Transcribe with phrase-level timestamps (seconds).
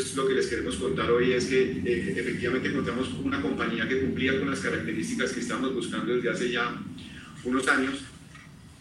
[0.00, 4.00] Entonces lo que les queremos contar hoy es que eh, efectivamente encontramos una compañía que
[4.00, 6.74] cumplía con las características que estamos buscando desde hace ya
[7.44, 8.00] unos años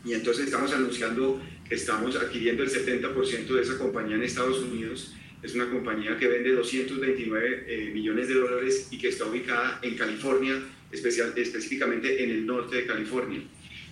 [0.06, 5.14] y entonces estamos anunciando que estamos adquiriendo el 70% de esa compañía en Estados Unidos.
[5.44, 9.98] Es una compañía que vende 229 eh, millones de dólares y que está ubicada en
[9.98, 10.58] California,
[10.90, 13.42] especial, específicamente en el norte de California.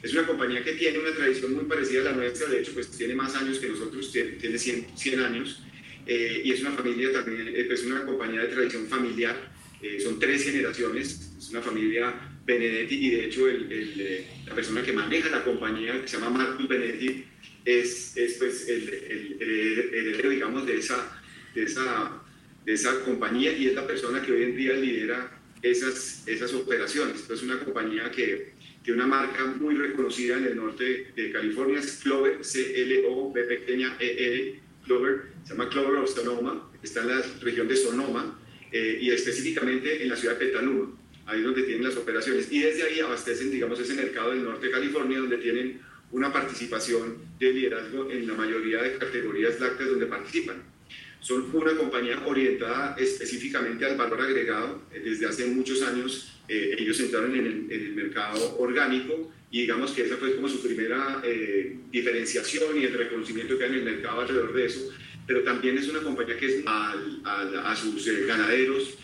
[0.01, 2.89] Es una compañía que tiene una tradición muy parecida a la nuestra, de hecho pues
[2.91, 5.61] tiene más años que nosotros, tiene 100, 100 años
[6.07, 9.55] eh, y es una familia también, eh, pues una compañía de tradición familiar,
[10.03, 12.11] son tres generaciones, es una familia
[12.47, 16.35] Benedetti y de hecho el, el, la persona que maneja la compañía, que se llama
[16.35, 17.25] Marcus Benedetti,
[17.65, 21.21] es, es pues el, heredero, digamos, de esa,
[21.53, 22.23] de, esa,
[22.65, 27.29] de esa compañía y es la persona que hoy en día lidera esas, esas operaciones.
[27.29, 28.53] Es una compañía que
[28.83, 34.61] tiene una marca muy reconocida en el norte de California, es Clover, C-L-O-B pequeña E-L,
[34.87, 38.39] Clover, se llama Clover of Sonoma, está en la región de Sonoma
[38.71, 42.51] eh, y específicamente en la ciudad de Petaluma ahí es donde tienen las operaciones.
[42.51, 45.81] Y desde ahí abastecen, digamos, ese mercado del norte de California, donde tienen
[46.11, 50.63] una participación de liderazgo en la mayoría de categorías lácteas donde participan.
[51.19, 54.81] Son una compañía orientada específicamente al valor agregado.
[54.91, 59.91] Desde hace muchos años eh, ellos entraron en el, en el, mercado orgánico y digamos
[59.91, 63.83] que esa fue como su primera eh, diferenciación y el reconocimiento que hay en el
[63.83, 64.91] mercado alrededor de eso.
[65.25, 66.93] Pero también es una compañía que es a,
[67.25, 68.97] a, a sus eh, ganaderos.